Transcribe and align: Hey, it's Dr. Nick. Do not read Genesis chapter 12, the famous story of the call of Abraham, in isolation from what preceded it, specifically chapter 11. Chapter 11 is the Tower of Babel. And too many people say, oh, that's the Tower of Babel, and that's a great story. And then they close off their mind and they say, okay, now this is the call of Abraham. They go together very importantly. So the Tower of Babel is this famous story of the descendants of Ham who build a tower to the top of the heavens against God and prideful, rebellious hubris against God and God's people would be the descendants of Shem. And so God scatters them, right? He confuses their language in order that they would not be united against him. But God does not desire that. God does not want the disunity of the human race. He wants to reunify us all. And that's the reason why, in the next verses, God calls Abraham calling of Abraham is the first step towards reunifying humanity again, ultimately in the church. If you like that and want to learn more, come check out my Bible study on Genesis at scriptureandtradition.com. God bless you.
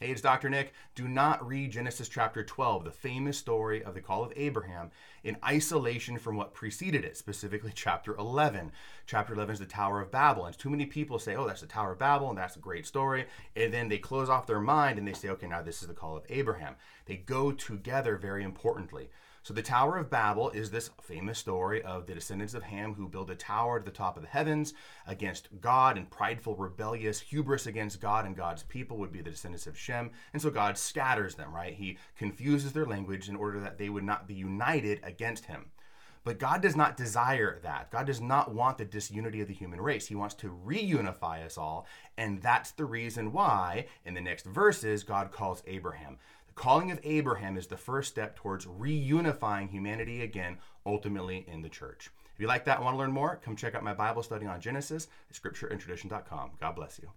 Hey, 0.00 0.10
it's 0.10 0.20
Dr. 0.20 0.50
Nick. 0.50 0.72
Do 0.96 1.06
not 1.06 1.46
read 1.46 1.70
Genesis 1.70 2.08
chapter 2.08 2.42
12, 2.42 2.82
the 2.82 2.90
famous 2.90 3.38
story 3.38 3.80
of 3.84 3.94
the 3.94 4.00
call 4.00 4.24
of 4.24 4.32
Abraham, 4.34 4.90
in 5.22 5.36
isolation 5.44 6.18
from 6.18 6.34
what 6.36 6.52
preceded 6.52 7.04
it, 7.04 7.16
specifically 7.16 7.70
chapter 7.76 8.16
11. 8.16 8.72
Chapter 9.06 9.34
11 9.34 9.52
is 9.52 9.58
the 9.60 9.66
Tower 9.66 10.00
of 10.00 10.10
Babel. 10.10 10.46
And 10.46 10.58
too 10.58 10.68
many 10.68 10.84
people 10.84 11.20
say, 11.20 11.36
oh, 11.36 11.46
that's 11.46 11.60
the 11.60 11.68
Tower 11.68 11.92
of 11.92 12.00
Babel, 12.00 12.28
and 12.28 12.36
that's 12.36 12.56
a 12.56 12.58
great 12.58 12.86
story. 12.86 13.26
And 13.54 13.72
then 13.72 13.88
they 13.88 13.98
close 13.98 14.28
off 14.28 14.48
their 14.48 14.60
mind 14.60 14.98
and 14.98 15.06
they 15.06 15.12
say, 15.12 15.28
okay, 15.28 15.46
now 15.46 15.62
this 15.62 15.80
is 15.80 15.86
the 15.86 15.94
call 15.94 16.16
of 16.16 16.24
Abraham. 16.28 16.74
They 17.06 17.16
go 17.16 17.52
together 17.52 18.16
very 18.16 18.42
importantly. 18.42 19.10
So 19.44 19.52
the 19.52 19.60
Tower 19.60 19.98
of 19.98 20.08
Babel 20.08 20.48
is 20.48 20.70
this 20.70 20.88
famous 21.02 21.38
story 21.38 21.82
of 21.82 22.06
the 22.06 22.14
descendants 22.14 22.54
of 22.54 22.62
Ham 22.62 22.94
who 22.94 23.06
build 23.06 23.28
a 23.28 23.34
tower 23.34 23.78
to 23.78 23.84
the 23.84 23.90
top 23.90 24.16
of 24.16 24.22
the 24.22 24.28
heavens 24.30 24.72
against 25.06 25.60
God 25.60 25.98
and 25.98 26.10
prideful, 26.10 26.56
rebellious 26.56 27.20
hubris 27.20 27.66
against 27.66 28.00
God 28.00 28.24
and 28.24 28.34
God's 28.34 28.62
people 28.62 28.96
would 28.96 29.12
be 29.12 29.20
the 29.20 29.30
descendants 29.30 29.66
of 29.66 29.78
Shem. 29.78 30.12
And 30.32 30.40
so 30.40 30.48
God 30.48 30.78
scatters 30.78 31.34
them, 31.34 31.54
right? 31.54 31.74
He 31.74 31.98
confuses 32.16 32.72
their 32.72 32.86
language 32.86 33.28
in 33.28 33.36
order 33.36 33.60
that 33.60 33.76
they 33.76 33.90
would 33.90 34.02
not 34.02 34.26
be 34.26 34.32
united 34.32 35.00
against 35.04 35.44
him. 35.44 35.66
But 36.24 36.38
God 36.38 36.62
does 36.62 36.74
not 36.74 36.96
desire 36.96 37.60
that. 37.64 37.90
God 37.90 38.06
does 38.06 38.22
not 38.22 38.54
want 38.54 38.78
the 38.78 38.86
disunity 38.86 39.42
of 39.42 39.48
the 39.48 39.52
human 39.52 39.78
race. 39.78 40.06
He 40.06 40.14
wants 40.14 40.34
to 40.36 40.58
reunify 40.66 41.44
us 41.44 41.58
all. 41.58 41.86
And 42.16 42.40
that's 42.40 42.70
the 42.70 42.86
reason 42.86 43.30
why, 43.30 43.88
in 44.06 44.14
the 44.14 44.22
next 44.22 44.46
verses, 44.46 45.04
God 45.04 45.32
calls 45.32 45.62
Abraham 45.66 46.16
calling 46.54 46.90
of 46.90 47.00
Abraham 47.04 47.56
is 47.56 47.66
the 47.66 47.76
first 47.76 48.10
step 48.10 48.36
towards 48.36 48.66
reunifying 48.66 49.70
humanity 49.70 50.22
again, 50.22 50.58
ultimately 50.86 51.44
in 51.48 51.62
the 51.62 51.68
church. 51.68 52.10
If 52.34 52.40
you 52.40 52.46
like 52.46 52.64
that 52.64 52.76
and 52.76 52.84
want 52.84 52.94
to 52.94 52.98
learn 52.98 53.12
more, 53.12 53.40
come 53.44 53.56
check 53.56 53.74
out 53.74 53.84
my 53.84 53.94
Bible 53.94 54.22
study 54.22 54.46
on 54.46 54.60
Genesis 54.60 55.08
at 55.30 55.36
scriptureandtradition.com. 55.36 56.52
God 56.60 56.76
bless 56.76 56.98
you. 56.98 57.10